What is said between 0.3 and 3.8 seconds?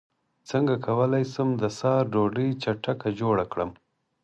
څنګه کولی شم د سحر ډوډۍ چټکه جوړه کړم